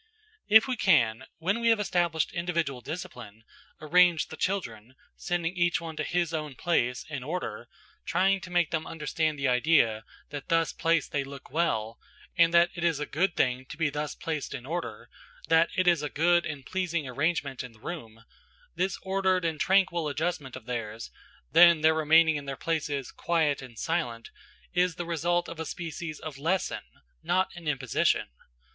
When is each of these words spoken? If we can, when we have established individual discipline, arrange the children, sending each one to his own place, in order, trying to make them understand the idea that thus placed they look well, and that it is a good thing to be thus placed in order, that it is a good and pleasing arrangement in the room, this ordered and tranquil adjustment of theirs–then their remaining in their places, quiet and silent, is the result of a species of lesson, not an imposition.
If 0.47 0.67
we 0.67 0.77
can, 0.77 1.25
when 1.37 1.59
we 1.59 1.67
have 1.67 1.79
established 1.79 2.33
individual 2.33 2.81
discipline, 2.81 3.43
arrange 3.79 4.29
the 4.29 4.35
children, 4.35 4.95
sending 5.15 5.55
each 5.55 5.79
one 5.79 5.95
to 5.97 6.03
his 6.03 6.33
own 6.33 6.55
place, 6.55 7.05
in 7.07 7.21
order, 7.23 7.67
trying 8.03 8.41
to 8.41 8.49
make 8.49 8.71
them 8.71 8.87
understand 8.87 9.37
the 9.37 9.47
idea 9.47 10.03
that 10.31 10.47
thus 10.49 10.73
placed 10.73 11.11
they 11.11 11.23
look 11.23 11.51
well, 11.51 11.99
and 12.35 12.51
that 12.51 12.71
it 12.73 12.83
is 12.83 12.99
a 12.99 13.05
good 13.05 13.35
thing 13.35 13.63
to 13.67 13.77
be 13.77 13.91
thus 13.91 14.15
placed 14.15 14.55
in 14.55 14.65
order, 14.65 15.07
that 15.49 15.69
it 15.77 15.87
is 15.87 16.01
a 16.01 16.09
good 16.09 16.47
and 16.47 16.65
pleasing 16.65 17.07
arrangement 17.07 17.63
in 17.63 17.71
the 17.73 17.79
room, 17.79 18.25
this 18.73 18.97
ordered 19.03 19.45
and 19.45 19.59
tranquil 19.59 20.07
adjustment 20.07 20.55
of 20.55 20.65
theirs–then 20.65 21.81
their 21.81 21.93
remaining 21.93 22.37
in 22.37 22.45
their 22.45 22.57
places, 22.57 23.11
quiet 23.11 23.61
and 23.61 23.77
silent, 23.77 24.31
is 24.73 24.95
the 24.95 25.05
result 25.05 25.47
of 25.47 25.59
a 25.59 25.63
species 25.63 26.19
of 26.19 26.39
lesson, 26.39 26.81
not 27.21 27.55
an 27.55 27.67
imposition. 27.67 28.29